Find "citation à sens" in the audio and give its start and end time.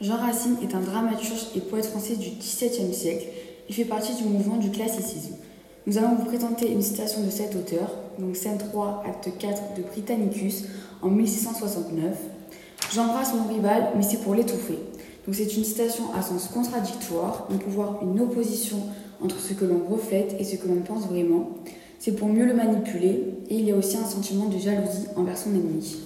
15.64-16.48